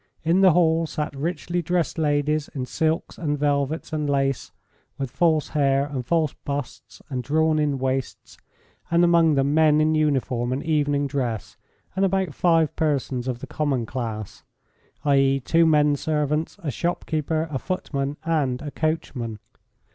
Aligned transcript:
In 0.23 0.41
the 0.41 0.53
hall 0.53 0.87
sat 0.87 1.15
richly 1.15 1.61
dressed 1.61 1.99
ladies 1.99 2.47
in 2.55 2.65
silks 2.65 3.19
and 3.19 3.37
velvets 3.37 3.93
and 3.93 4.09
lace, 4.09 4.51
with 4.97 5.11
false 5.11 5.49
hair 5.49 5.85
and 5.85 6.03
false 6.03 6.33
busts 6.43 7.03
and 7.09 7.21
drawn 7.21 7.59
in 7.59 7.77
waists, 7.77 8.35
and 8.89 9.03
among 9.03 9.35
them 9.35 9.53
men 9.53 9.79
in 9.79 9.93
uniform 9.93 10.51
and 10.51 10.63
evening 10.63 11.05
dress, 11.05 11.55
and 11.95 12.03
about 12.03 12.33
five 12.33 12.75
persons 12.75 13.27
of 13.27 13.41
the 13.41 13.47
common 13.47 13.85
class, 13.85 14.43
i.e., 15.05 15.39
two 15.39 15.67
men 15.67 15.95
servants, 15.95 16.57
a 16.63 16.71
shop 16.71 17.05
keeper, 17.05 17.47
a 17.51 17.59
footman, 17.59 18.17
and 18.25 18.63
a 18.63 18.71
coachman. 18.71 19.37